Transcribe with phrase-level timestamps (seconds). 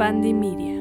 [0.00, 0.79] Media.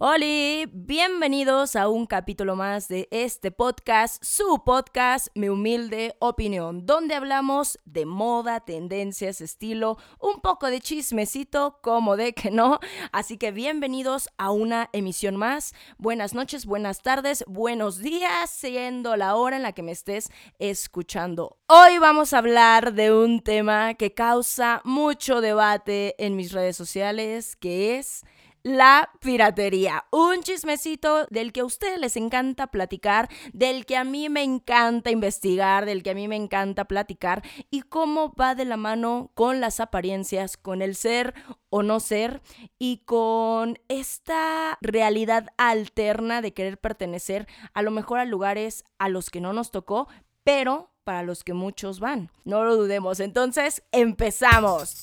[0.00, 7.16] Hola, bienvenidos a un capítulo más de este podcast, su podcast, mi humilde opinión, donde
[7.16, 12.78] hablamos de moda, tendencias, estilo, un poco de chismecito, como de que no.
[13.10, 15.74] Así que bienvenidos a una emisión más.
[15.98, 20.30] Buenas noches, buenas tardes, buenos días, siendo la hora en la que me estés
[20.60, 21.58] escuchando.
[21.66, 27.56] Hoy vamos a hablar de un tema que causa mucho debate en mis redes sociales,
[27.56, 28.22] que es
[28.68, 30.04] la piratería.
[30.10, 35.10] Un chismecito del que a ustedes les encanta platicar, del que a mí me encanta
[35.10, 39.60] investigar, del que a mí me encanta platicar y cómo va de la mano con
[39.60, 41.34] las apariencias, con el ser
[41.70, 42.42] o no ser
[42.78, 49.30] y con esta realidad alterna de querer pertenecer a lo mejor a lugares a los
[49.30, 50.08] que no nos tocó,
[50.44, 52.30] pero para los que muchos van.
[52.44, 53.20] No lo dudemos.
[53.20, 55.02] Entonces, empezamos.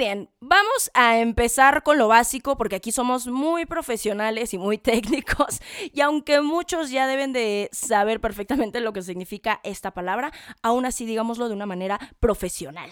[0.00, 5.60] Bien, vamos a empezar con lo básico porque aquí somos muy profesionales y muy técnicos
[5.92, 10.32] y aunque muchos ya deben de saber perfectamente lo que significa esta palabra,
[10.62, 12.88] aún así digámoslo de una manera profesional.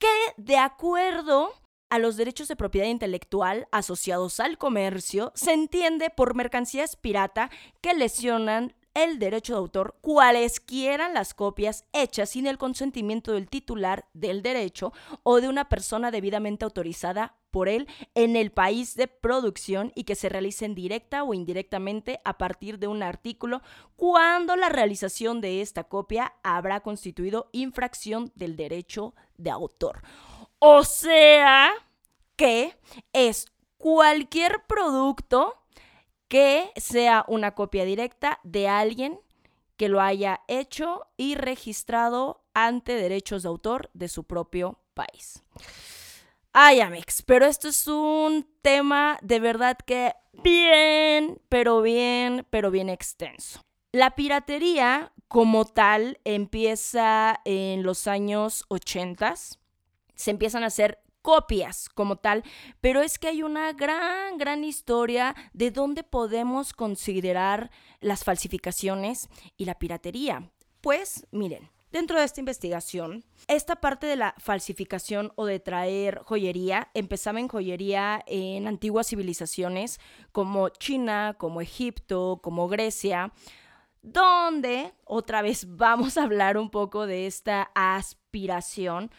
[0.00, 1.52] Que de acuerdo
[1.90, 7.94] a los derechos de propiedad intelectual asociados al comercio se entiende por mercancías pirata que
[7.94, 14.42] lesionan el derecho de autor cualesquiera las copias hechas sin el consentimiento del titular del
[14.42, 20.04] derecho o de una persona debidamente autorizada por él en el país de producción y
[20.04, 23.62] que se realicen directa o indirectamente a partir de un artículo
[23.96, 30.02] cuando la realización de esta copia habrá constituido infracción del derecho de autor.
[30.60, 31.72] O sea
[32.36, 32.76] que
[33.12, 33.46] es
[33.78, 35.56] cualquier producto
[36.28, 39.18] que sea una copia directa de alguien
[39.78, 45.42] que lo haya hecho y registrado ante derechos de autor de su propio país.
[46.52, 52.90] Ay, Amix, pero esto es un tema de verdad que bien, pero bien, pero bien
[52.90, 53.62] extenso.
[53.92, 59.34] La piratería como tal empieza en los años 80.
[60.20, 62.44] Se empiezan a hacer copias como tal,
[62.80, 67.70] pero es que hay una gran, gran historia de dónde podemos considerar
[68.00, 70.50] las falsificaciones y la piratería.
[70.80, 76.88] Pues miren, dentro de esta investigación, esta parte de la falsificación o de traer joyería
[76.94, 80.00] empezaba en joyería en antiguas civilizaciones
[80.32, 83.32] como China, como Egipto, como Grecia,
[84.02, 89.10] donde otra vez vamos a hablar un poco de esta aspiración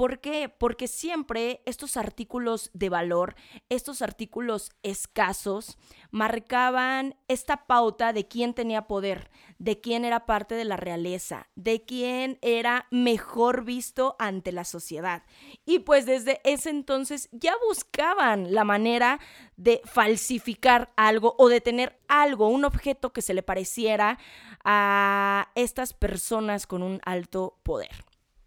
[0.00, 0.48] ¿Por qué?
[0.48, 3.34] Porque siempre estos artículos de valor,
[3.68, 5.76] estos artículos escasos,
[6.10, 11.84] marcaban esta pauta de quién tenía poder, de quién era parte de la realeza, de
[11.84, 15.22] quién era mejor visto ante la sociedad.
[15.66, 19.20] Y pues desde ese entonces ya buscaban la manera
[19.58, 24.18] de falsificar algo o de tener algo, un objeto que se le pareciera
[24.64, 28.06] a estas personas con un alto poder.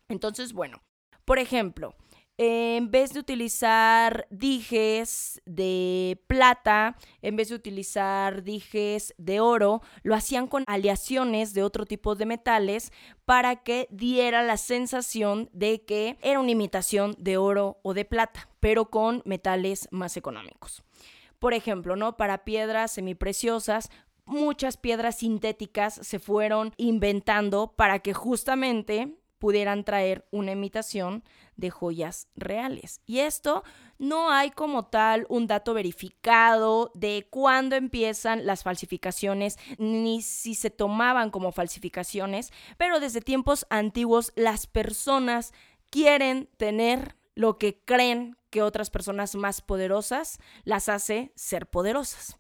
[0.09, 0.81] Entonces, bueno,
[1.25, 1.95] por ejemplo,
[2.37, 10.15] en vez de utilizar dijes de plata, en vez de utilizar dijes de oro, lo
[10.15, 12.91] hacían con aleaciones de otro tipo de metales
[13.25, 18.49] para que diera la sensación de que era una imitación de oro o de plata,
[18.59, 20.83] pero con metales más económicos.
[21.37, 22.17] Por ejemplo, ¿no?
[22.17, 23.91] Para piedras semipreciosas,
[24.25, 31.21] muchas piedras sintéticas se fueron inventando para que justamente pudieran traer una imitación
[31.57, 33.01] de joyas reales.
[33.05, 33.65] Y esto
[33.97, 40.69] no hay como tal un dato verificado de cuándo empiezan las falsificaciones, ni si se
[40.69, 45.51] tomaban como falsificaciones, pero desde tiempos antiguos las personas
[45.89, 52.37] quieren tener lo que creen que otras personas más poderosas las hace ser poderosas.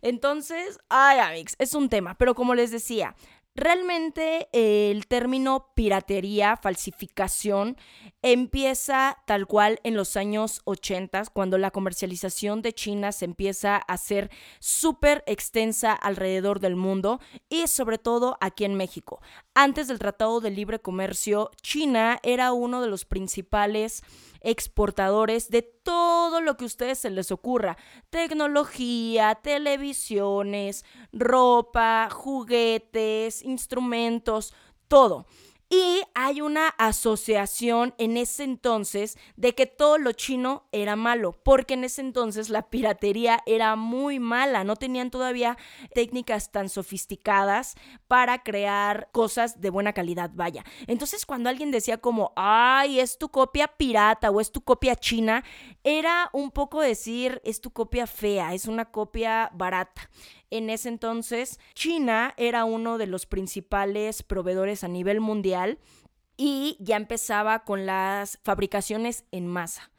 [0.00, 3.14] Entonces, ay, Amix, es un tema, pero como les decía,
[3.58, 7.78] Realmente el término piratería, falsificación,
[8.20, 13.94] empieza tal cual en los años 80, cuando la comercialización de China se empieza a
[13.94, 17.18] hacer súper extensa alrededor del mundo
[17.48, 19.22] y sobre todo aquí en México.
[19.54, 24.02] Antes del Tratado de Libre Comercio, China era uno de los principales
[24.46, 27.76] exportadores de todo lo que a ustedes se les ocurra.
[28.10, 34.54] Tecnología, televisiones, ropa, juguetes, instrumentos,
[34.86, 35.26] todo.
[35.68, 41.74] Y hay una asociación en ese entonces de que todo lo chino era malo, porque
[41.74, 45.58] en ese entonces la piratería era muy mala, no tenían todavía
[45.92, 47.74] técnicas tan sofisticadas
[48.06, 50.64] para crear cosas de buena calidad, vaya.
[50.86, 55.42] Entonces cuando alguien decía como, ay, es tu copia pirata o es tu copia china,
[55.82, 60.08] era un poco decir, es tu copia fea, es una copia barata.
[60.50, 65.78] En ese entonces, China era uno de los principales proveedores a nivel mundial
[66.36, 69.90] y ya empezaba con las fabricaciones en masa.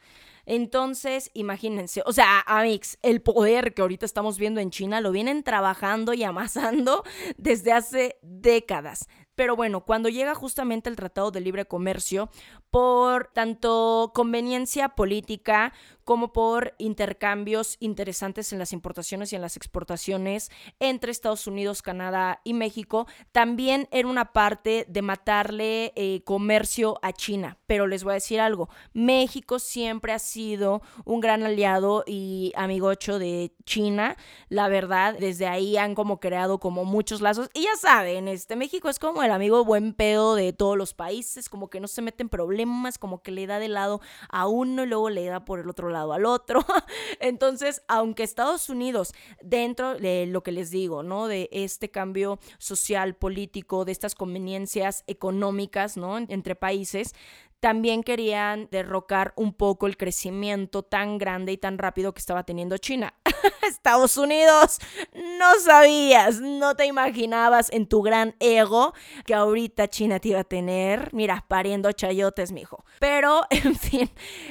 [0.46, 5.44] Entonces, imagínense, o sea, Amix, el poder que ahorita estamos viendo en China lo vienen
[5.44, 7.04] trabajando y amasando
[7.38, 9.10] desde hace décadas.
[9.36, 12.30] Pero bueno, cuando llega justamente el Tratado de Libre Comercio,
[12.72, 15.74] por tanto conveniencia política
[16.08, 20.50] como por intercambios interesantes en las importaciones y en las exportaciones
[20.80, 27.12] entre Estados Unidos, Canadá y México, también era una parte de matarle eh, comercio a
[27.12, 27.58] China.
[27.68, 33.20] Pero les voy a decir algo, México siempre ha sido un gran aliado y amigocho
[33.20, 34.16] de China,
[34.48, 38.88] la verdad, desde ahí han como creado como muchos lazos y ya saben, este México
[38.88, 42.30] es como el amigo buen pedo de todos los países, como que no se meten
[42.30, 44.00] problemas, como que le da de lado
[44.30, 46.66] a uno y luego le da por el otro lado al otro.
[47.20, 51.28] Entonces, aunque Estados Unidos, dentro de lo que les digo, ¿no?
[51.28, 56.18] De este cambio social, político, de estas conveniencias económicas, ¿no?
[56.18, 57.14] Entre países,
[57.60, 62.78] también querían derrocar un poco el crecimiento tan grande y tan rápido que estaba teniendo
[62.78, 63.14] China.
[63.68, 64.80] Estados Unidos,
[65.14, 68.94] no sabías, no te imaginabas en tu gran ego
[69.26, 72.86] que ahorita China te iba a tener, mira, pariendo chayotes, mijo.
[73.00, 74.10] Pero, en fin,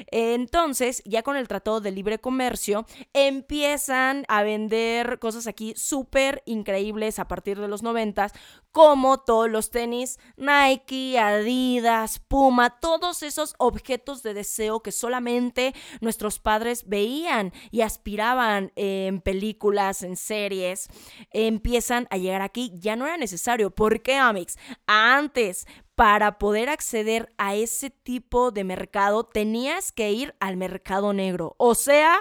[0.09, 7.19] entonces, ya con el Tratado de Libre Comercio, empiezan a vender cosas aquí súper increíbles
[7.19, 8.33] a partir de los noventas,
[8.73, 16.39] como todos los tenis Nike, Adidas, Puma, todos esos objetos de deseo que solamente nuestros
[16.39, 20.89] padres veían y aspiraban en películas, en series,
[21.31, 22.73] empiezan a llegar aquí.
[22.75, 23.71] Ya no era necesario.
[23.71, 24.57] ¿Por qué, Amix?
[24.87, 31.55] Antes, para poder acceder a ese tipo de mercado, tenías que ir al mercado negro.
[31.59, 32.19] O sea,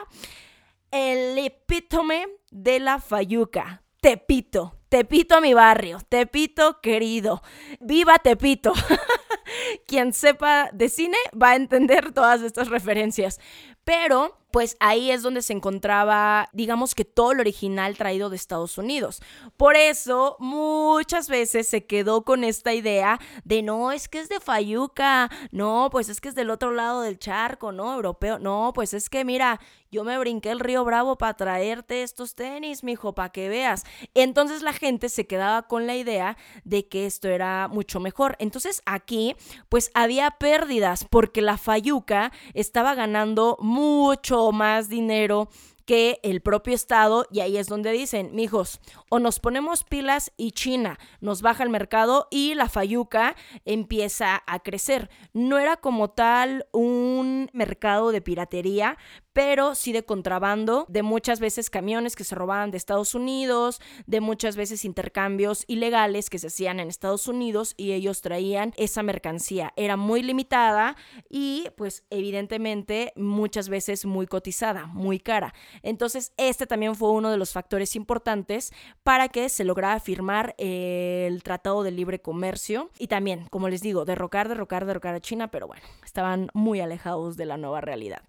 [0.91, 3.83] el epítome de la fayuca.
[4.01, 7.41] Tepito, Tepito mi barrio, Tepito querido,
[7.79, 8.73] viva Tepito.
[9.87, 13.39] Quien sepa de cine va a entender todas estas referencias.
[13.83, 18.77] Pero pues ahí es donde se encontraba, digamos que todo lo original traído de Estados
[18.77, 19.21] Unidos.
[19.57, 24.39] Por eso muchas veces se quedó con esta idea de no, es que es de
[24.39, 27.93] Fayuca, no, pues es que es del otro lado del charco, ¿no?
[27.93, 29.59] Europeo, no, pues es que mira,
[29.95, 33.85] yo me brinqué el río Bravo para traerte estos tenis, mijo, para que veas.
[34.13, 38.35] Entonces la gente se quedaba con la idea de que esto era mucho mejor.
[38.39, 39.37] Entonces aquí,
[39.69, 45.49] pues había pérdidas porque la Fayuca estaba ganando mucho más dinero
[45.85, 48.79] que el propio Estado y ahí es donde dicen, mijos,
[49.09, 53.35] o nos ponemos pilas y China nos baja el mercado y la Fayuca
[53.65, 55.09] empieza a crecer.
[55.33, 58.97] No era como tal un mercado de piratería,
[59.35, 64.21] pero sí de contrabando, de muchas veces camiones que se robaban de Estados Unidos, de
[64.21, 69.73] muchas veces intercambios ilegales que se hacían en Estados Unidos y ellos traían esa mercancía.
[69.75, 70.95] Era muy limitada
[71.29, 75.53] y pues evidentemente muchas veces muy cotizada, muy cara.
[75.83, 78.71] Entonces este también fue uno de los factores importantes
[79.03, 84.05] para que se lograra firmar el Tratado de Libre Comercio y también, como les digo,
[84.05, 88.21] derrocar, derrocar, derrocar a China, pero bueno, estaban muy alejados de la nueva realidad.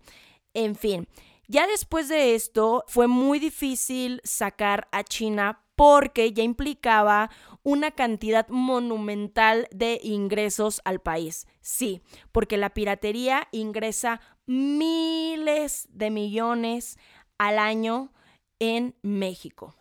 [0.54, 1.06] En fin,
[1.49, 7.30] ya después de esto fue muy difícil sacar a China porque ya implicaba
[7.62, 11.47] una cantidad monumental de ingresos al país.
[11.61, 12.00] Sí,
[12.32, 16.99] porque la piratería ingresa miles de millones
[17.38, 18.12] al año
[18.59, 19.75] en México.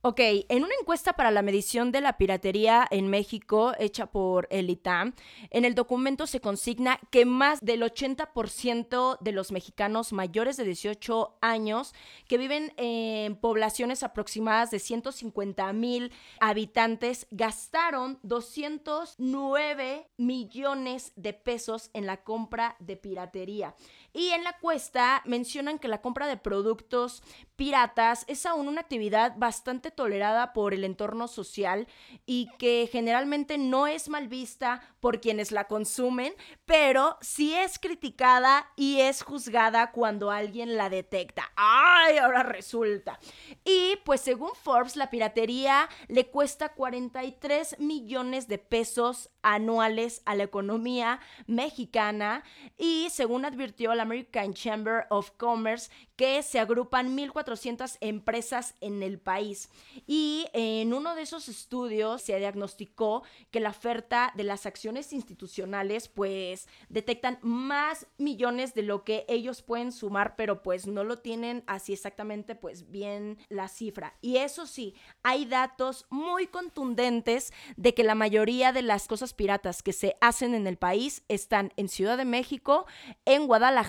[0.00, 4.70] Ok, en una encuesta para la medición de la piratería en México hecha por el
[4.70, 5.12] ITAM,
[5.50, 11.38] en el documento se consigna que más del 80% de los mexicanos mayores de 18
[11.40, 11.94] años
[12.28, 22.06] que viven en poblaciones aproximadas de 150 mil habitantes gastaron 209 millones de pesos en
[22.06, 23.74] la compra de piratería.
[24.18, 27.22] Y en la encuesta mencionan que la compra de productos
[27.54, 31.86] piratas es aún una actividad bastante tolerada por el entorno social
[32.26, 36.34] y que generalmente no es mal vista por quienes la consumen,
[36.66, 41.52] pero sí es criticada y es juzgada cuando alguien la detecta.
[41.54, 42.18] ¡Ay!
[42.18, 43.20] Ahora resulta.
[43.64, 50.42] Y pues según Forbes, la piratería le cuesta 43 millones de pesos anuales a la
[50.42, 52.42] economía mexicana
[52.76, 59.18] y según advirtió la American Chamber of Commerce que se agrupan 1.400 empresas en el
[59.20, 59.68] país.
[60.06, 66.08] Y en uno de esos estudios se diagnosticó que la oferta de las acciones institucionales
[66.08, 71.62] pues detectan más millones de lo que ellos pueden sumar, pero pues no lo tienen
[71.66, 74.14] así exactamente pues bien la cifra.
[74.20, 79.82] Y eso sí, hay datos muy contundentes de que la mayoría de las cosas piratas
[79.82, 82.86] que se hacen en el país están en Ciudad de México,
[83.24, 83.87] en Guadalajara,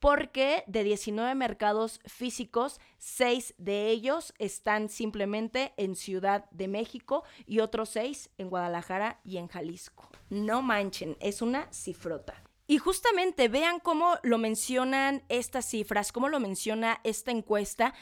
[0.00, 7.60] porque de 19 mercados físicos, 6 de ellos están simplemente en Ciudad de México y
[7.60, 10.08] otros 6 en Guadalajara y en Jalisco.
[10.30, 12.42] No manchen, es una cifrota.
[12.66, 17.92] Y justamente vean cómo lo mencionan estas cifras, cómo lo menciona esta encuesta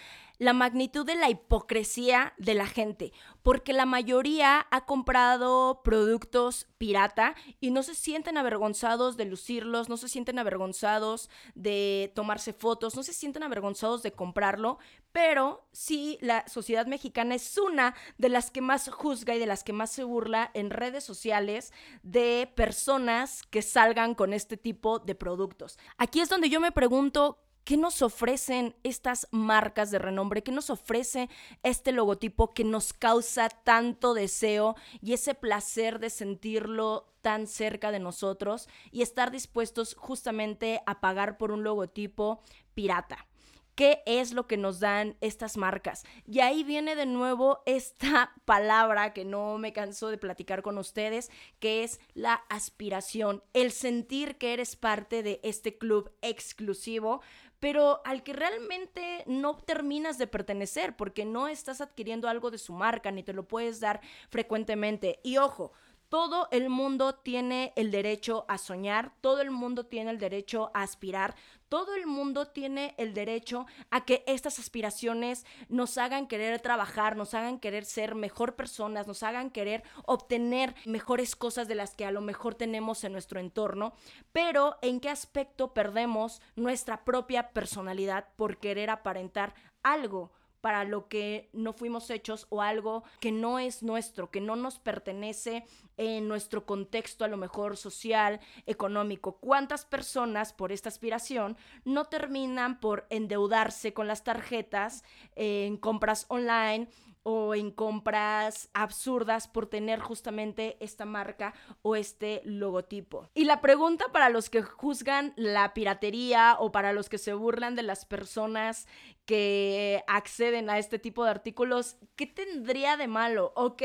[0.42, 3.12] la magnitud de la hipocresía de la gente,
[3.44, 9.96] porque la mayoría ha comprado productos pirata y no se sienten avergonzados de lucirlos, no
[9.96, 14.78] se sienten avergonzados de tomarse fotos, no se sienten avergonzados de comprarlo,
[15.12, 19.62] pero sí la sociedad mexicana es una de las que más juzga y de las
[19.62, 21.72] que más se burla en redes sociales
[22.02, 25.78] de personas que salgan con este tipo de productos.
[25.98, 30.42] Aquí es donde yo me pregunto, ¿Qué nos ofrecen estas marcas de renombre?
[30.42, 31.28] ¿Qué nos ofrece
[31.62, 38.00] este logotipo que nos causa tanto deseo y ese placer de sentirlo tan cerca de
[38.00, 42.42] nosotros y estar dispuestos justamente a pagar por un logotipo
[42.74, 43.28] pirata?
[43.74, 46.04] ¿Qué es lo que nos dan estas marcas?
[46.26, 51.30] Y ahí viene de nuevo esta palabra que no me canso de platicar con ustedes,
[51.58, 57.22] que es la aspiración, el sentir que eres parte de este club exclusivo,
[57.62, 62.72] pero al que realmente no terminas de pertenecer porque no estás adquiriendo algo de su
[62.72, 64.00] marca ni te lo puedes dar
[64.30, 65.20] frecuentemente.
[65.22, 65.70] Y ojo,
[66.12, 70.82] todo el mundo tiene el derecho a soñar, todo el mundo tiene el derecho a
[70.82, 71.34] aspirar,
[71.70, 77.32] todo el mundo tiene el derecho a que estas aspiraciones nos hagan querer trabajar, nos
[77.32, 82.12] hagan querer ser mejor personas, nos hagan querer obtener mejores cosas de las que a
[82.12, 83.94] lo mejor tenemos en nuestro entorno,
[84.32, 90.30] pero ¿en qué aspecto perdemos nuestra propia personalidad por querer aparentar algo?
[90.62, 94.78] Para lo que no fuimos hechos o algo que no es nuestro, que no nos
[94.78, 95.66] pertenece
[95.98, 99.38] en nuestro contexto a lo mejor social, económico.
[99.38, 105.04] ¿Cuántas personas por esta aspiración no terminan por endeudarse con las tarjetas
[105.34, 106.88] en compras online?
[107.22, 113.28] O en compras absurdas por tener justamente esta marca o este logotipo.
[113.34, 117.74] Y la pregunta para los que juzgan la piratería o para los que se burlan
[117.76, 118.86] de las personas
[119.24, 123.52] que acceden a este tipo de artículos, ¿qué tendría de malo?
[123.54, 123.82] Ok,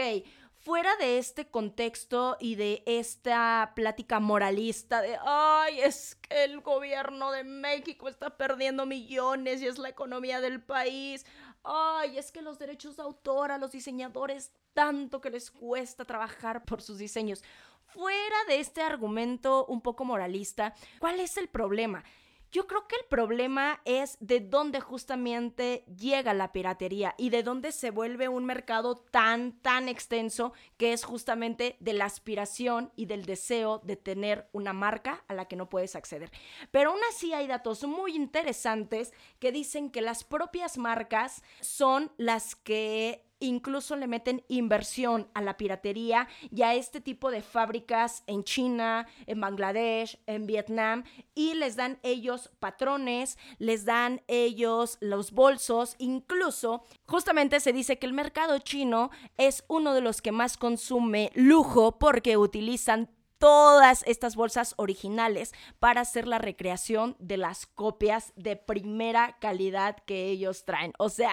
[0.68, 7.32] fuera de este contexto y de esta plática moralista de, ay, es que el gobierno
[7.32, 11.26] de México está perdiendo millones y es la economía del país,
[11.68, 16.64] ay, es que los derechos de autor a los diseñadores, tanto que les cuesta trabajar
[16.64, 17.44] por sus diseños.
[17.88, 22.04] Fuera de este argumento un poco moralista, ¿cuál es el problema?
[22.52, 27.72] Yo creo que el problema es de dónde justamente llega la piratería y de dónde
[27.72, 33.26] se vuelve un mercado tan, tan extenso que es justamente de la aspiración y del
[33.26, 36.32] deseo de tener una marca a la que no puedes acceder.
[36.72, 42.56] Pero aún así hay datos muy interesantes que dicen que las propias marcas son las
[42.56, 48.44] que incluso le meten inversión a la piratería y a este tipo de fábricas en
[48.44, 51.04] China, en Bangladesh, en Vietnam
[51.36, 58.08] y les dan ellos patrones, les dan ellos los bolsos, incluso justamente se dice que
[58.08, 64.36] el mercado chino es uno de los que más consume lujo porque utilizan todas estas
[64.36, 70.94] bolsas originales para hacer la recreación de las copias de primera calidad que ellos traen.
[70.98, 71.32] O sea,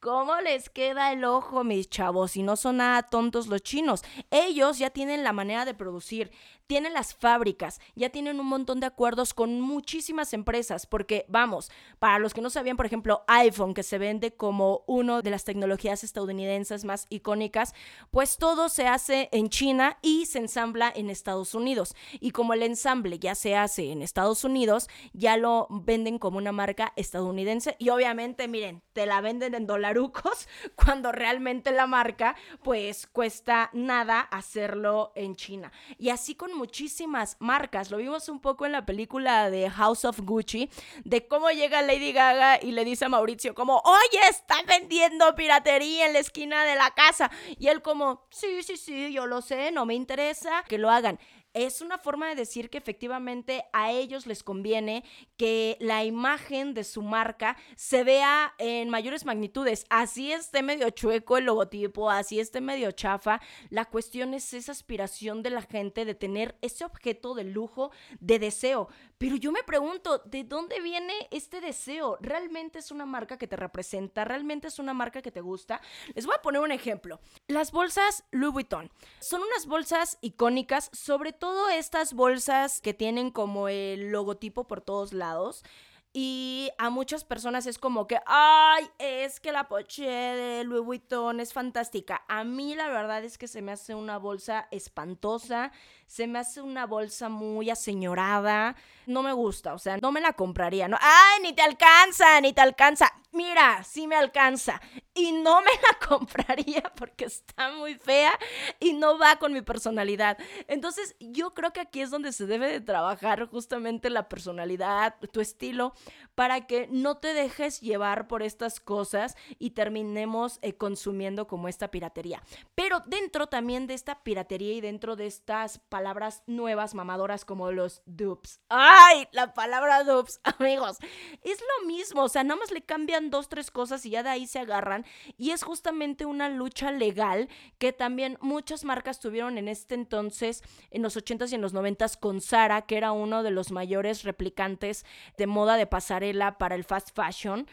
[0.00, 2.36] ¿Cómo les queda el ojo, mis chavos?
[2.36, 4.04] Y no son nada tontos los chinos.
[4.30, 6.30] Ellos ya tienen la manera de producir,
[6.68, 12.20] tienen las fábricas, ya tienen un montón de acuerdos con muchísimas empresas, porque vamos, para
[12.20, 16.04] los que no sabían, por ejemplo, iPhone, que se vende como una de las tecnologías
[16.04, 17.74] estadounidenses más icónicas,
[18.12, 21.96] pues todo se hace en China y se ensambla en Estados Unidos.
[22.20, 26.52] Y como el ensamble ya se hace en Estados Unidos, ya lo venden como una
[26.52, 29.88] marca estadounidense y obviamente, miren, te la venden en dólares
[30.76, 35.72] cuando realmente la marca pues cuesta nada hacerlo en China.
[35.98, 37.90] Y así con muchísimas marcas.
[37.90, 40.68] Lo vimos un poco en la película de House of Gucci,
[41.04, 46.06] de cómo llega Lady Gaga y le dice a Mauricio como, oye, está vendiendo piratería
[46.06, 47.30] en la esquina de la casa.
[47.58, 51.18] Y él como, sí, sí, sí, yo lo sé, no me interesa que lo hagan
[51.66, 55.02] es una forma de decir que efectivamente a ellos les conviene
[55.36, 59.84] que la imagen de su marca se vea en mayores magnitudes.
[59.90, 63.40] Así esté medio chueco el logotipo, así esté medio chafa.
[63.70, 68.38] La cuestión es esa aspiración de la gente de tener ese objeto de lujo, de
[68.38, 68.88] deseo.
[69.18, 72.16] Pero yo me pregunto, ¿de dónde viene este deseo?
[72.20, 74.24] ¿Realmente es una marca que te representa?
[74.24, 75.80] ¿Realmente es una marca que te gusta?
[76.14, 77.18] Les voy a poner un ejemplo.
[77.48, 83.68] Las bolsas Louis Vuitton son unas bolsas icónicas, sobre todo estas bolsas que tienen como
[83.68, 85.64] el logotipo por todos lados.
[86.12, 91.38] Y a muchas personas es como que, ay, es que la poche de Louis Vuitton
[91.38, 92.24] es fantástica.
[92.28, 95.70] A mí la verdad es que se me hace una bolsa espantosa
[96.08, 98.74] se me hace una bolsa muy aseñorada.
[99.06, 100.88] No me gusta, o sea, no me la compraría.
[100.88, 103.12] No, ¡Ay, ni te alcanza, ni te alcanza!
[103.30, 104.80] Mira, sí me alcanza.
[105.14, 108.32] Y no me la compraría porque está muy fea
[108.80, 110.38] y no va con mi personalidad.
[110.66, 115.40] Entonces, yo creo que aquí es donde se debe de trabajar justamente la personalidad, tu
[115.40, 115.92] estilo,
[116.34, 121.90] para que no te dejes llevar por estas cosas y terminemos eh, consumiendo como esta
[121.90, 122.42] piratería.
[122.74, 128.02] Pero dentro también de esta piratería y dentro de estas palabras nuevas, mamadoras como los
[128.06, 128.60] dupes.
[128.68, 129.26] ¡Ay!
[129.32, 130.98] La palabra dupes, amigos.
[131.42, 134.28] Es lo mismo, o sea, nada más le cambian dos, tres cosas y ya de
[134.28, 135.04] ahí se agarran.
[135.36, 140.62] Y es justamente una lucha legal que también muchas marcas tuvieron en este entonces,
[140.92, 144.22] en los 80s y en los 90s, con Sara, que era uno de los mayores
[144.22, 145.04] replicantes
[145.36, 147.66] de moda de pasarela para el fast fashion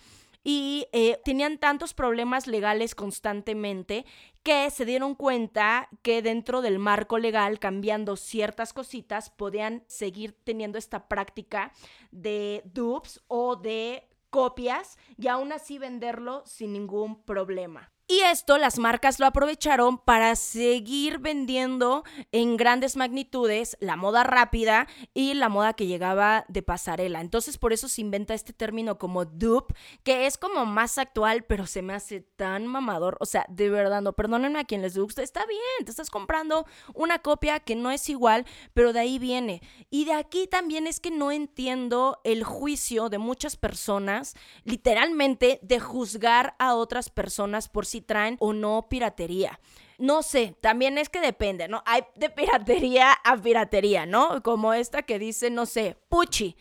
[0.47, 4.05] y eh, tenían tantos problemas legales constantemente
[4.43, 10.77] que se dieron cuenta que dentro del marco legal, cambiando ciertas cositas, podían seguir teniendo
[10.77, 11.73] esta práctica
[12.11, 17.94] de dupes o de copias y aún así venderlo sin ningún problema.
[18.07, 24.87] Y esto las marcas lo aprovecharon para seguir vendiendo en grandes magnitudes la moda rápida
[25.15, 27.19] y la moda que llegaba de pasarela.
[27.19, 31.65] Entonces por eso se inventa este término como dupe, que es como más actual, pero
[31.65, 33.17] se me hace tan mamador.
[33.21, 36.67] O sea, de verdad, no, perdónenme a quien les guste, está bien, te estás comprando
[36.93, 39.63] una copia que no es igual, pero de ahí viene.
[39.89, 45.79] Y de aquí también es que no entiendo el juicio de muchas personas, literalmente, de
[45.79, 49.59] juzgar a otras personas por si traen o no piratería.
[49.97, 51.81] No sé, también es que depende, ¿no?
[51.85, 54.43] Hay de piratería a piratería, ¿no?
[54.43, 56.55] Como esta que dice, no sé, Puchi.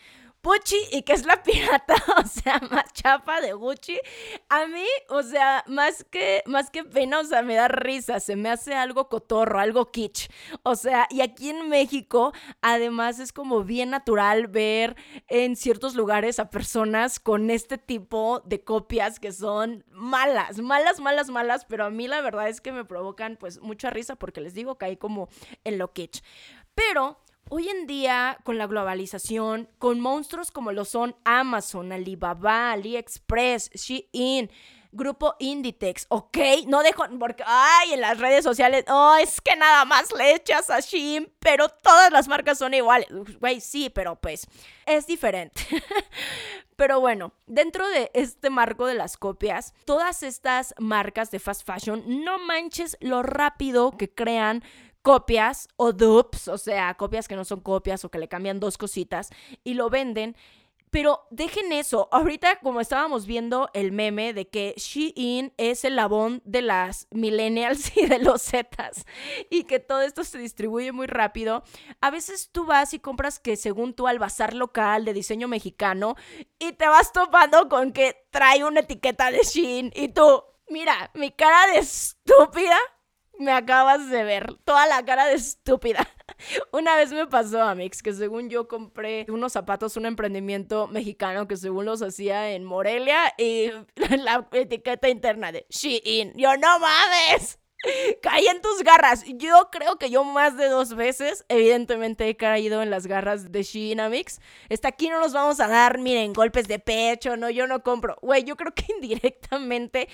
[0.45, 3.99] Pucci y que es la pirata, o sea, más chapa de Gucci.
[4.51, 8.37] A mí, o sea, más que, más que pena, o sea, me da risa, se
[8.37, 10.29] me hace algo cotorro, algo kitsch.
[10.63, 14.97] O sea, y aquí en México, además es como bien natural ver
[15.29, 21.31] en ciertos lugares a personas con este tipo de copias que son malas, malas, malas,
[21.31, 24.53] malas, pero a mí la verdad es que me provocan pues mucha risa porque les
[24.53, 25.31] digo que hay como
[25.65, 26.23] en lo kitsch.
[26.75, 33.71] Pero Hoy en día, con la globalización, con monstruos como lo son Amazon, Alibaba, AliExpress,
[33.75, 34.51] Shein,
[34.93, 36.39] Grupo Inditex, ¿ok?
[36.69, 40.71] No dejo, porque, ay, en las redes sociales, oh, es que nada más le echas
[40.71, 43.09] a Shein, pero todas las marcas son iguales.
[43.39, 44.47] Güey, sí, pero pues
[44.87, 45.63] es diferente.
[46.77, 52.03] Pero bueno, dentro de este marco de las copias, todas estas marcas de fast fashion,
[52.25, 54.65] no manches lo rápido que crean
[55.05, 58.79] copias o dupes, o sea, copias que no son copias o que le cambian dos
[58.79, 59.29] cositas
[59.63, 60.35] y lo venden.
[60.89, 62.09] Pero dejen eso.
[62.11, 67.95] Ahorita, como estábamos viendo el meme de que Shein es el labón de las millennials
[67.99, 69.05] y de los Zetas
[69.51, 71.65] y que todo esto se distribuye muy rápido,
[72.01, 76.17] a veces tú vas y compras que según tú al bazar local de diseño mexicano
[76.59, 81.31] y te vas topando con que trae una etiqueta de Shein y tú, mira, mi
[81.31, 82.79] cara de estúpida
[83.39, 86.09] me acabas de ver toda la cara de estúpida.
[86.73, 91.57] Una vez me pasó, Amix, que según yo compré unos zapatos, un emprendimiento mexicano que
[91.57, 93.71] según los hacía en Morelia y
[94.19, 96.33] la etiqueta interna de Shein.
[96.37, 97.59] Yo, no mames.
[98.23, 99.25] Caí en tus garras.
[99.27, 103.63] Yo creo que yo más de dos veces, evidentemente, he caído en las garras de
[103.63, 104.41] Shein Amix.
[104.69, 108.17] Está aquí no nos vamos a dar, miren, golpes de pecho, no, yo no compro.
[108.23, 110.09] Güey, yo creo que indirectamente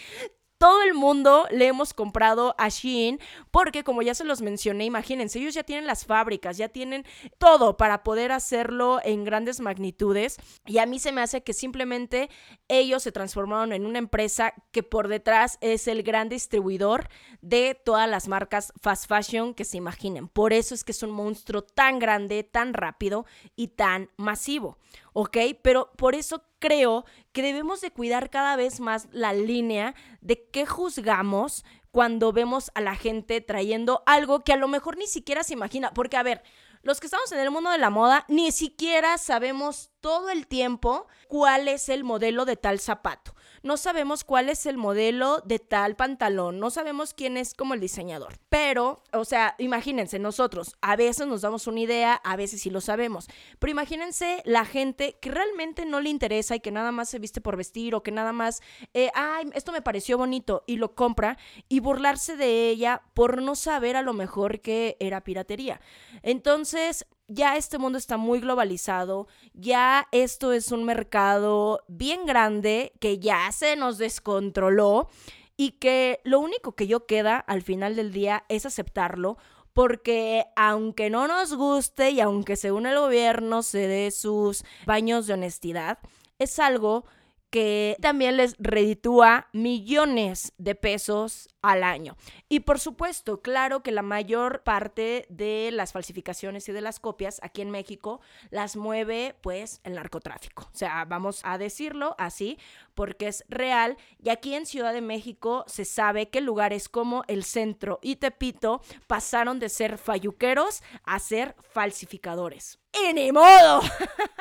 [0.61, 3.19] todo el mundo le hemos comprado a Shein
[3.51, 7.07] porque como ya se los mencioné, imagínense, ellos ya tienen las fábricas, ya tienen
[7.39, 12.29] todo para poder hacerlo en grandes magnitudes y a mí se me hace que simplemente
[12.69, 17.09] ellos se transformaron en una empresa que por detrás es el gran distribuidor
[17.41, 20.29] de todas las marcas fast fashion que se imaginen.
[20.29, 23.25] Por eso es que es un monstruo tan grande, tan rápido
[23.57, 24.77] y tan masivo.
[25.13, 25.37] ¿Ok?
[25.63, 30.67] Pero por eso creo que debemos de cuidar cada vez más la línea de qué
[30.67, 35.55] juzgamos cuando vemos a la gente trayendo algo que a lo mejor ni siquiera se
[35.55, 35.93] imagina.
[35.93, 36.43] Porque, a ver,
[36.83, 41.07] los que estamos en el mundo de la moda ni siquiera sabemos todo el tiempo
[41.29, 45.97] cuál es el modelo de tal zapato no sabemos cuál es el modelo de tal
[45.97, 48.39] pantalón, no sabemos quién es como el diseñador.
[48.49, 52.81] Pero, o sea, imagínense, nosotros a veces nos damos una idea, a veces sí lo
[52.81, 57.19] sabemos, pero imagínense la gente que realmente no le interesa y que nada más se
[57.19, 58.61] viste por vestir o que nada más,
[58.95, 63.55] eh, ay, esto me pareció bonito y lo compra y burlarse de ella por no
[63.55, 65.81] saber a lo mejor que era piratería.
[66.23, 73.21] Entonces, ya este mundo está muy globalizado, ya esto es un mercado bien grande que
[73.21, 75.09] ya se nos descontroló
[75.57, 79.39] y que lo único que yo queda al final del día es aceptarlo
[79.73, 85.35] porque aunque no nos guste y aunque según el gobierno se dé sus baños de
[85.35, 85.99] honestidad,
[86.41, 87.05] es algo
[87.51, 92.17] que también les reditúa millones de pesos al año.
[92.49, 97.41] Y por supuesto, claro que la mayor parte de las falsificaciones y de las copias
[97.43, 100.69] aquí en México las mueve pues el narcotráfico.
[100.73, 102.59] O sea, vamos a decirlo así
[102.95, 103.97] porque es real.
[104.23, 108.81] Y aquí en Ciudad de México se sabe que lugares como el centro y Tepito
[109.07, 112.79] pasaron de ser falluqueros a ser falsificadores.
[112.93, 113.81] ¡Y ni modo!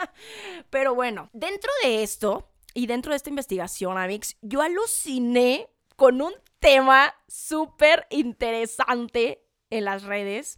[0.69, 6.33] Pero bueno, dentro de esto y dentro de esta investigación, Amix, yo aluciné con un
[6.59, 10.55] tema súper interesante en las redes.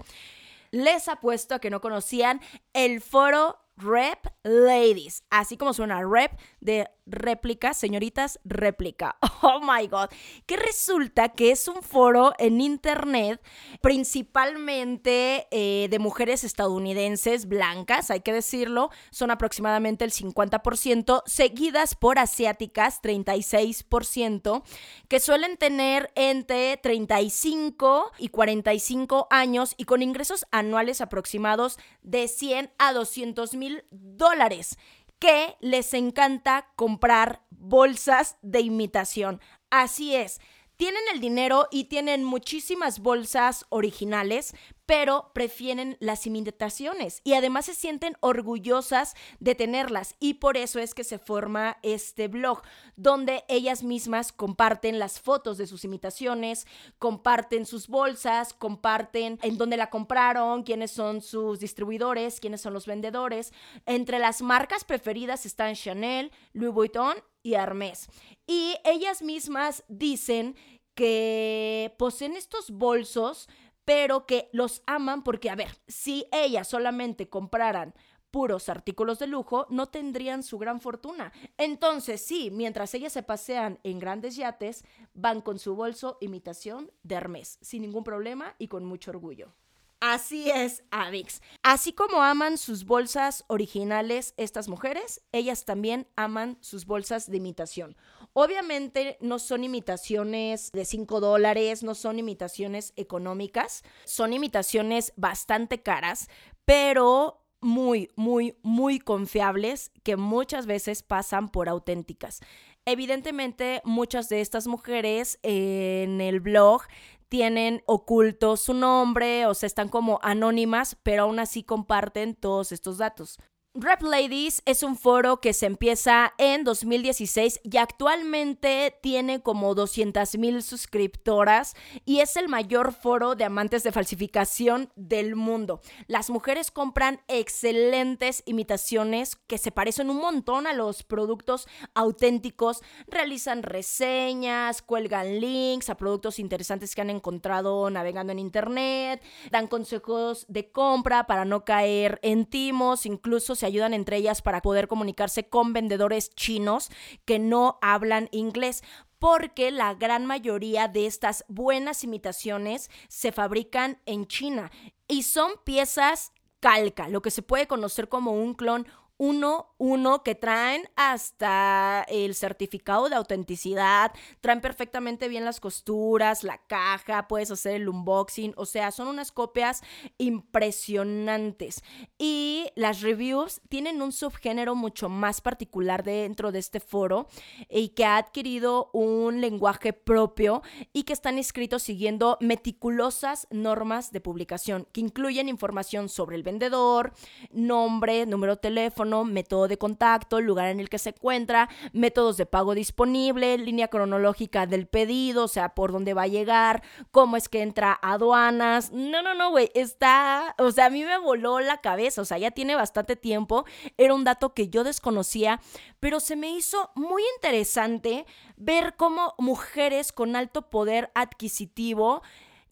[0.71, 2.41] Les apuesto a que no conocían
[2.73, 9.17] el foro Rep Ladies, así como suena rep de réplica, señoritas, réplica.
[9.43, 10.09] Oh my god,
[10.45, 13.41] que resulta que es un foro en internet
[13.81, 22.19] principalmente eh, de mujeres estadounidenses blancas, hay que decirlo, son aproximadamente el 50%, seguidas por
[22.19, 24.63] asiáticas, 36%,
[25.07, 32.73] que suelen tener entre 35 y 45 años y con ingresos anuales aproximados de 100
[32.77, 34.77] a 200 mil dólares
[35.21, 39.39] que les encanta comprar bolsas de imitación.
[39.69, 40.41] Así es,
[40.81, 44.55] tienen el dinero y tienen muchísimas bolsas originales,
[44.87, 50.95] pero prefieren las imitaciones y además se sienten orgullosas de tenerlas y por eso es
[50.95, 52.63] que se forma este blog
[52.95, 56.65] donde ellas mismas comparten las fotos de sus imitaciones,
[56.97, 62.87] comparten sus bolsas, comparten en dónde la compraron, quiénes son sus distribuidores, quiénes son los
[62.87, 63.53] vendedores.
[63.85, 68.07] Entre las marcas preferidas están Chanel, Louis Vuitton y Hermès.
[68.51, 70.57] Y ellas mismas dicen
[70.93, 73.47] que poseen estos bolsos
[73.85, 77.95] pero que los aman porque, a ver, si ellas solamente compraran
[78.29, 81.31] puros artículos de lujo, no tendrían su gran fortuna.
[81.57, 84.83] Entonces, sí, mientras ellas se pasean en grandes yates,
[85.13, 89.53] van con su bolso imitación de Hermes, sin ningún problema y con mucho orgullo.
[90.01, 91.43] Así es, Avix.
[91.61, 97.95] Así como aman sus bolsas originales estas mujeres, ellas también aman sus bolsas de imitación.
[98.33, 106.29] Obviamente no son imitaciones de 5 dólares, no son imitaciones económicas, son imitaciones bastante caras,
[106.63, 112.39] pero muy, muy, muy confiables que muchas veces pasan por auténticas.
[112.85, 116.81] Evidentemente, muchas de estas mujeres en el blog
[117.29, 122.97] tienen oculto su nombre o se están como anónimas, pero aún así comparten todos estos
[122.97, 123.39] datos.
[123.73, 130.37] Rap Ladies es un foro que se empieza en 2016 y actualmente tiene como 200
[130.37, 135.79] mil suscriptoras y es el mayor foro de amantes de falsificación del mundo.
[136.07, 143.63] Las mujeres compran excelentes imitaciones que se parecen un montón a los productos auténticos, realizan
[143.63, 150.69] reseñas, cuelgan links a productos interesantes que han encontrado navegando en internet, dan consejos de
[150.73, 155.71] compra para no caer en timos, incluso se ayudan entre ellas para poder comunicarse con
[155.71, 156.89] vendedores chinos
[157.25, 158.83] que no hablan inglés
[159.19, 164.71] porque la gran mayoría de estas buenas imitaciones se fabrican en China
[165.07, 168.87] y son piezas calca, lo que se puede conocer como un clon
[169.23, 176.57] uno, uno que traen hasta el certificado de autenticidad, traen perfectamente bien las costuras, la
[176.65, 179.83] caja, puedes hacer el unboxing, o sea, son unas copias
[180.17, 181.83] impresionantes.
[182.17, 187.27] Y las reviews tienen un subgénero mucho más particular dentro de este foro
[187.69, 194.19] y que ha adquirido un lenguaje propio y que están escritos siguiendo meticulosas normas de
[194.19, 197.13] publicación que incluyen información sobre el vendedor,
[197.51, 202.45] nombre, número de teléfono, método de contacto, lugar en el que se encuentra, métodos de
[202.45, 207.49] pago disponible, línea cronológica del pedido, o sea, por dónde va a llegar, cómo es
[207.49, 208.91] que entra a aduanas.
[208.91, 212.37] No, no, no, güey, está, o sea, a mí me voló la cabeza, o sea,
[212.37, 213.65] ya tiene bastante tiempo,
[213.97, 215.59] era un dato que yo desconocía,
[215.99, 222.21] pero se me hizo muy interesante ver cómo mujeres con alto poder adquisitivo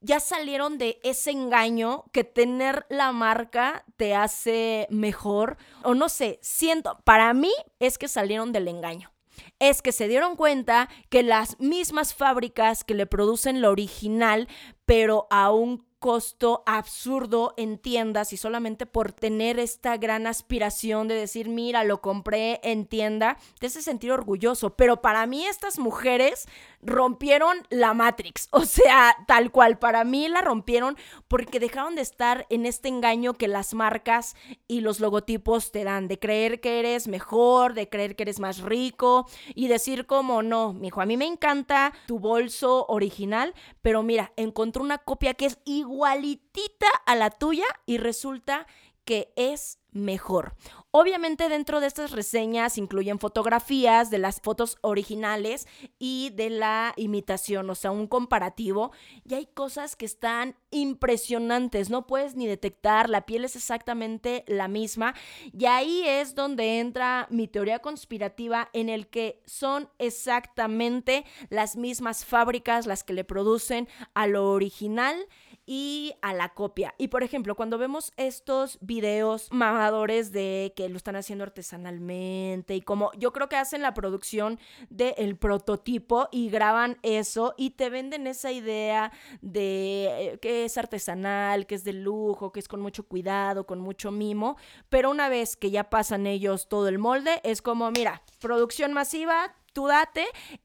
[0.01, 5.57] ya salieron de ese engaño que tener la marca te hace mejor.
[5.83, 9.11] O no sé, siento, para mí es que salieron del engaño.
[9.59, 14.47] Es que se dieron cuenta que las mismas fábricas que le producen lo original,
[14.85, 21.15] pero a un costo absurdo en tiendas y solamente por tener esta gran aspiración de
[21.15, 24.75] decir, mira, lo compré en tienda, te hace sentir orgulloso.
[24.75, 26.47] Pero para mí estas mujeres
[26.81, 32.45] rompieron la Matrix, o sea, tal cual, para mí la rompieron porque dejaron de estar
[32.49, 34.35] en este engaño que las marcas
[34.67, 38.61] y los logotipos te dan, de creer que eres mejor, de creer que eres más
[38.61, 44.31] rico y decir como no, mijo, a mí me encanta tu bolso original, pero mira,
[44.35, 48.67] encontré una copia que es igual igualitita a la tuya y resulta
[49.09, 50.53] que es mejor.
[50.91, 55.67] Obviamente dentro de estas reseñas incluyen fotografías de las fotos originales
[55.97, 58.91] y de la imitación, o sea, un comparativo.
[59.27, 64.67] Y hay cosas que están impresionantes, no puedes ni detectar, la piel es exactamente la
[64.67, 65.15] misma.
[65.53, 72.25] Y ahí es donde entra mi teoría conspirativa en el que son exactamente las mismas
[72.25, 75.25] fábricas las que le producen a lo original
[75.71, 76.95] y a la copia.
[76.97, 82.81] Y por ejemplo, cuando vemos estos videos mamadores de que lo están haciendo artesanalmente y
[82.81, 84.57] como yo creo que hacen la producción
[84.89, 91.67] del prototipo y graban eso y te venden esa idea de eh, que es artesanal,
[91.67, 94.57] que es de lujo, que es con mucho cuidado, con mucho mimo,
[94.89, 99.53] pero una vez que ya pasan ellos todo el molde, es como, mira, producción masiva,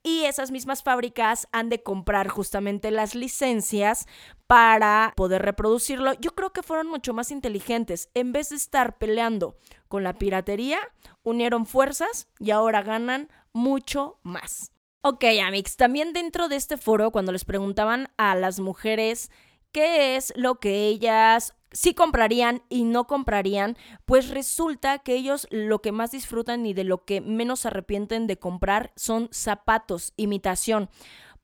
[0.03, 4.07] y esas mismas fábricas han de comprar justamente las licencias
[4.47, 6.15] para poder reproducirlo.
[6.15, 8.11] Yo creo que fueron mucho más inteligentes.
[8.15, 9.57] En vez de estar peleando
[9.89, 10.79] con la piratería,
[11.23, 14.73] unieron fuerzas y ahora ganan mucho más.
[15.07, 19.31] Ok, Amix, también dentro de este foro, cuando les preguntaban a las mujeres
[19.75, 25.83] qué es lo que ellas sí comprarían y no comprarían, pues resulta que ellos lo
[25.83, 30.89] que más disfrutan y de lo que menos se arrepienten de comprar son zapatos, imitación.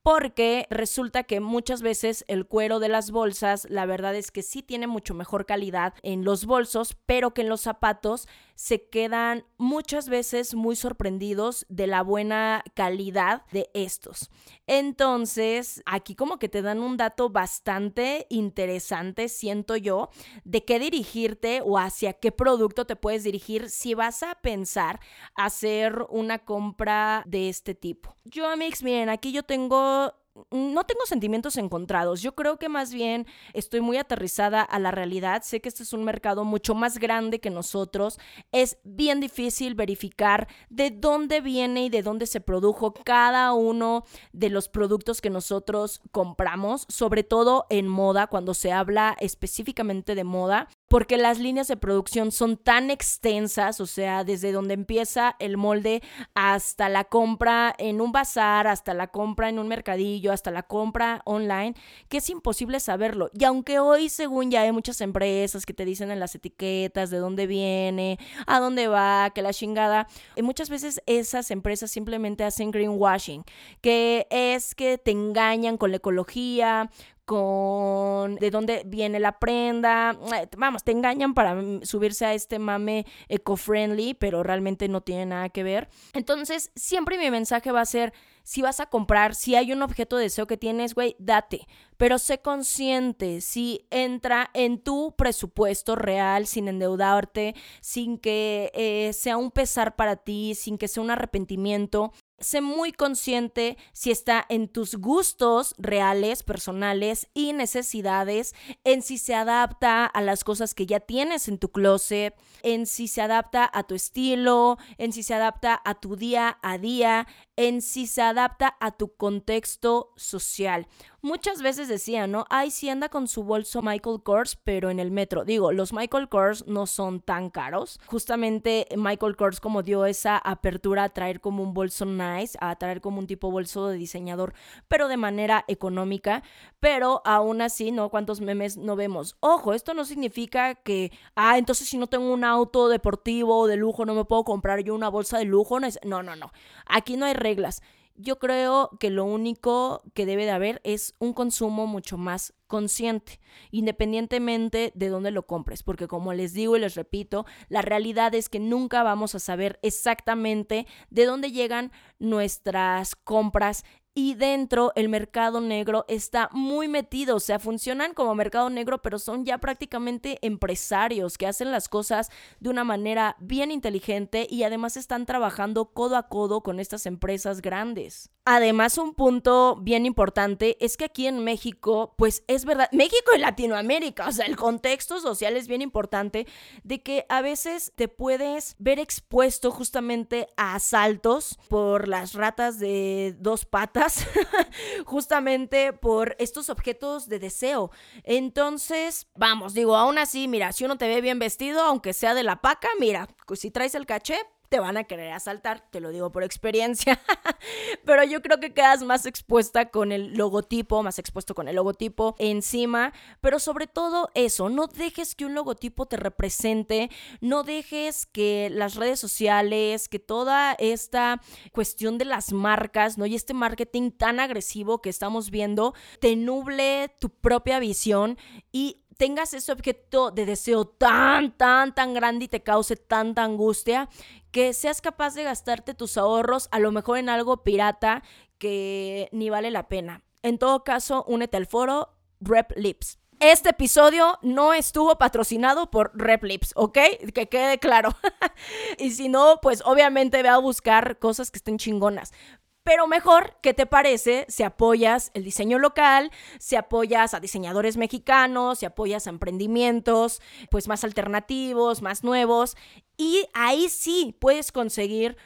[0.01, 4.63] Porque resulta que muchas veces el cuero de las bolsas, la verdad es que sí
[4.63, 10.09] tiene mucho mejor calidad en los bolsos, pero que en los zapatos se quedan muchas
[10.09, 14.29] veces muy sorprendidos de la buena calidad de estos.
[14.67, 20.09] Entonces, aquí como que te dan un dato bastante interesante, siento yo,
[20.43, 24.99] de qué dirigirte o hacia qué producto te puedes dirigir si vas a pensar
[25.35, 28.15] hacer una compra de este tipo.
[28.23, 30.13] Yo, Amix, miren, aquí yo tengo
[30.49, 32.21] no tengo sentimientos encontrados.
[32.21, 35.43] Yo creo que más bien estoy muy aterrizada a la realidad.
[35.43, 38.19] Sé que este es un mercado mucho más grande que nosotros.
[38.51, 44.49] Es bien difícil verificar de dónde viene y de dónde se produjo cada uno de
[44.49, 50.67] los productos que nosotros compramos, sobre todo en moda, cuando se habla específicamente de moda.
[50.91, 56.03] Porque las líneas de producción son tan extensas, o sea, desde donde empieza el molde
[56.35, 61.21] hasta la compra en un bazar, hasta la compra en un mercadillo, hasta la compra
[61.23, 61.75] online,
[62.09, 63.29] que es imposible saberlo.
[63.33, 67.19] Y aunque hoy, según ya hay muchas empresas que te dicen en las etiquetas de
[67.19, 72.69] dónde viene, a dónde va, que la chingada, y muchas veces esas empresas simplemente hacen
[72.69, 73.45] greenwashing,
[73.79, 76.89] que es que te engañan con la ecología,
[77.31, 80.19] con de dónde viene la prenda.
[80.35, 85.47] Eh, vamos, te engañan para subirse a este mame eco-friendly, pero realmente no tiene nada
[85.47, 85.87] que ver.
[86.11, 88.11] Entonces, siempre mi mensaje va a ser,
[88.43, 91.67] si vas a comprar, si hay un objeto de deseo que tienes, güey, date.
[91.95, 99.37] Pero sé consciente, si entra en tu presupuesto real, sin endeudarte, sin que eh, sea
[99.37, 102.11] un pesar para ti, sin que sea un arrepentimiento,
[102.41, 109.35] sé muy consciente si está en tus gustos reales, personales y necesidades, en si se
[109.35, 113.83] adapta a las cosas que ya tienes en tu closet, en si se adapta a
[113.83, 118.75] tu estilo, en si se adapta a tu día a día, en si se adapta
[118.79, 120.87] a tu contexto social
[121.21, 122.45] muchas veces decían, ¿no?
[122.49, 125.45] Ay, sí anda con su bolso Michael Kors, pero en el metro.
[125.45, 127.99] Digo, los Michael Kors no son tan caros.
[128.05, 133.01] Justamente Michael Kors como dio esa apertura a traer como un bolso nice, a traer
[133.01, 134.53] como un tipo bolso de diseñador,
[134.87, 136.43] pero de manera económica.
[136.79, 138.09] Pero aún así, ¿no?
[138.09, 139.37] ¿Cuántos memes no vemos?
[139.39, 144.05] Ojo, esto no significa que, ah, entonces si no tengo un auto deportivo de lujo,
[144.05, 145.79] no me puedo comprar yo una bolsa de lujo.
[145.79, 146.51] No, no, no.
[146.85, 147.81] Aquí no hay reglas
[148.15, 153.39] yo creo que lo único que debe de haber es un consumo mucho más consciente,
[153.71, 158.47] independientemente de dónde lo compres, porque como les digo y les repito, la realidad es
[158.47, 165.61] que nunca vamos a saber exactamente de dónde llegan nuestras compras y dentro el mercado
[165.61, 171.37] negro está muy metido, o sea, funcionan como mercado negro, pero son ya prácticamente empresarios
[171.37, 176.27] que hacen las cosas de una manera bien inteligente y además están trabajando codo a
[176.27, 178.29] codo con estas empresas grandes.
[178.43, 183.39] Además, un punto bien importante es que aquí en México, pues es verdad, México y
[183.39, 186.47] Latinoamérica, o sea, el contexto social es bien importante
[186.83, 193.35] de que a veces te puedes ver expuesto justamente a asaltos por las ratas de
[193.37, 194.25] dos patas,
[195.05, 197.91] justamente por estos objetos de deseo.
[198.23, 202.41] Entonces, vamos, digo, aún así, mira, si uno te ve bien vestido, aunque sea de
[202.41, 204.39] la paca, mira, pues si traes el caché,
[204.71, 207.19] te van a querer asaltar, te lo digo por experiencia,
[208.05, 212.37] pero yo creo que quedas más expuesta con el logotipo, más expuesto con el logotipo
[212.39, 218.69] encima, pero sobre todo eso, no dejes que un logotipo te represente, no dejes que
[218.71, 221.41] las redes sociales, que toda esta
[221.73, 223.25] cuestión de las marcas, ¿no?
[223.25, 228.37] Y este marketing tan agresivo que estamos viendo, te nuble tu propia visión
[228.71, 234.09] y tengas ese objeto de deseo tan, tan, tan grande y te cause tanta angustia
[234.49, 238.23] que seas capaz de gastarte tus ahorros a lo mejor en algo pirata
[238.57, 240.23] que ni vale la pena.
[240.41, 243.19] En todo caso, únete al foro Rep Lips.
[243.39, 246.97] Este episodio no estuvo patrocinado por Rep Lips, ¿ok?
[247.31, 248.09] Que quede claro.
[248.97, 252.33] y si no, pues obviamente ve a buscar cosas que estén chingonas.
[252.83, 258.79] Pero mejor, ¿qué te parece si apoyas el diseño local, si apoyas a diseñadores mexicanos,
[258.79, 260.41] si apoyas a emprendimientos
[260.71, 262.75] pues más alternativos, más nuevos
[263.17, 265.37] y ahí sí puedes conseguir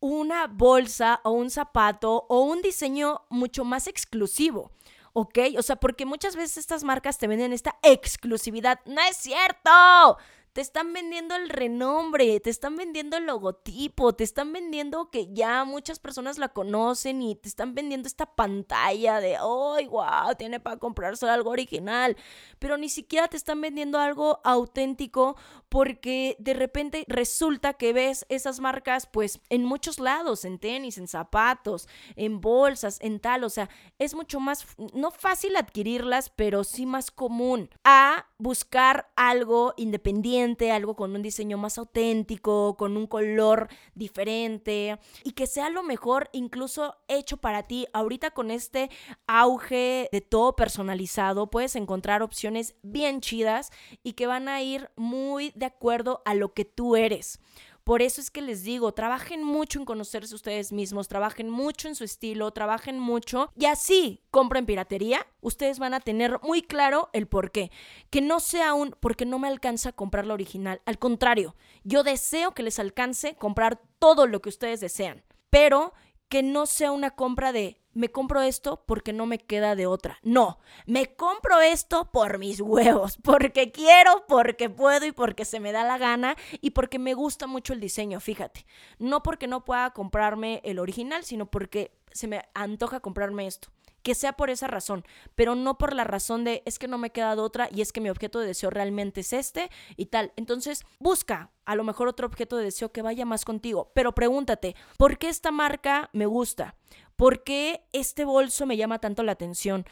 [0.00, 4.72] una bolsa o un zapato o un diseño mucho más exclusivo.
[5.12, 5.38] ¿Ok?
[5.58, 8.80] O sea, porque muchas veces estas marcas te venden esta exclusividad.
[8.86, 10.16] No es cierto.
[10.58, 15.64] Te están vendiendo el renombre, te están vendiendo el logotipo, te están vendiendo que ya
[15.64, 20.34] muchas personas la conocen y te están vendiendo esta pantalla de, ¡ay, wow!
[20.36, 22.16] Tiene para comprarse algo original.
[22.58, 25.36] Pero ni siquiera te están vendiendo algo auténtico
[25.68, 31.08] porque de repente resulta que ves esas marcas pues en muchos lados, en tenis, en
[31.08, 33.44] zapatos, en bolsas, en tal.
[33.44, 39.74] O sea, es mucho más, no fácil adquirirlas, pero sí más común a buscar algo
[39.76, 45.82] independiente algo con un diseño más auténtico, con un color diferente y que sea lo
[45.82, 47.86] mejor incluso hecho para ti.
[47.92, 48.90] Ahorita con este
[49.26, 53.70] auge de todo personalizado puedes encontrar opciones bien chidas
[54.02, 57.40] y que van a ir muy de acuerdo a lo que tú eres.
[57.88, 61.94] Por eso es que les digo, trabajen mucho en conocerse ustedes mismos, trabajen mucho en
[61.94, 67.26] su estilo, trabajen mucho y así compren piratería, ustedes van a tener muy claro el
[67.26, 67.70] por qué.
[68.10, 70.82] Que no sea un porque no me alcanza a comprar la original.
[70.84, 75.94] Al contrario, yo deseo que les alcance comprar todo lo que ustedes desean, pero
[76.28, 80.18] que no sea una compra de me compro esto porque no me queda de otra.
[80.22, 85.72] No, me compro esto por mis huevos, porque quiero, porque puedo y porque se me
[85.72, 88.66] da la gana y porque me gusta mucho el diseño, fíjate.
[89.00, 93.70] No porque no pueda comprarme el original, sino porque se me antoja comprarme esto
[94.02, 97.10] que sea por esa razón, pero no por la razón de es que no me
[97.10, 100.32] queda de otra y es que mi objeto de deseo realmente es este y tal.
[100.36, 104.76] Entonces, busca a lo mejor otro objeto de deseo que vaya más contigo, pero pregúntate,
[104.96, 106.76] ¿por qué esta marca me gusta?
[107.16, 109.84] ¿Por qué este bolso me llama tanto la atención?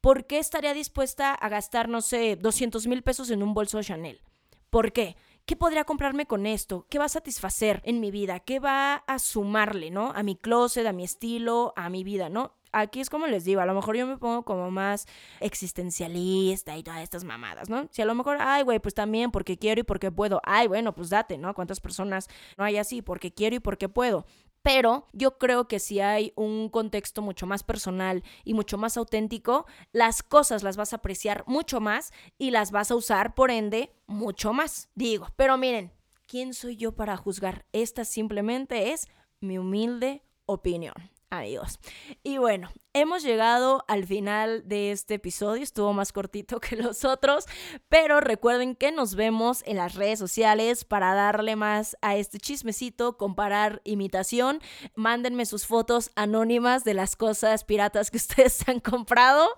[0.00, 4.20] ¿Por qué estaría dispuesta a gastar, no sé, 200 mil pesos en un bolso Chanel?
[4.68, 5.16] ¿Por qué?
[5.46, 6.86] ¿Qué podría comprarme con esto?
[6.88, 8.40] ¿Qué va a satisfacer en mi vida?
[8.40, 10.12] ¿Qué va a sumarle, ¿no?
[10.14, 12.54] A mi closet, a mi estilo, a mi vida, ¿no?
[12.72, 15.06] Aquí es como les digo, a lo mejor yo me pongo como más
[15.40, 17.88] existencialista y todas estas mamadas, ¿no?
[17.90, 20.40] Si a lo mejor, ay, güey, pues también porque quiero y porque puedo.
[20.44, 21.54] Ay, bueno, pues date, ¿no?
[21.54, 23.02] ¿Cuántas personas no hay así?
[23.02, 24.26] Porque quiero y porque puedo.
[24.62, 29.66] Pero yo creo que si hay un contexto mucho más personal y mucho más auténtico,
[29.92, 33.92] las cosas las vas a apreciar mucho más y las vas a usar, por ende,
[34.06, 34.88] mucho más.
[34.94, 35.92] Digo, pero miren,
[36.28, 37.66] ¿quién soy yo para juzgar?
[37.72, 39.08] Esta simplemente es
[39.40, 41.11] mi humilde opinión.
[41.32, 41.78] Adiós.
[42.22, 45.62] Y bueno, hemos llegado al final de este episodio.
[45.62, 47.46] Estuvo más cortito que los otros,
[47.88, 53.16] pero recuerden que nos vemos en las redes sociales para darle más a este chismecito,
[53.16, 54.60] comparar imitación.
[54.94, 59.48] Mándenme sus fotos anónimas de las cosas piratas que ustedes han comprado.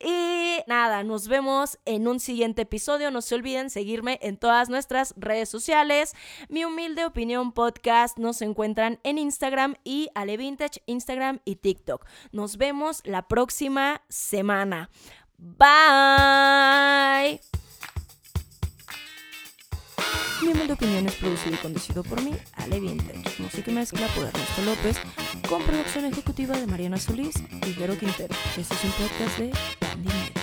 [0.00, 3.10] Y nada, nos vemos en un siguiente episodio.
[3.10, 6.14] No se olviden seguirme en todas nuestras redes sociales.
[6.48, 12.06] Mi humilde opinión podcast nos encuentran en Instagram y Ale Vintage, Instagram y TikTok.
[12.32, 12.73] Nos vemos
[13.04, 14.90] la próxima semana.
[15.38, 17.40] Bye.
[20.42, 23.42] Mi de opinión es producido y conducido por mí, Ale Vintage.
[23.42, 24.98] Música y mezcla por Ernesto López,
[25.48, 28.34] con producción ejecutiva de Mariana Solís y Jero Quintero.
[28.56, 30.33] Este es un podcast de Candy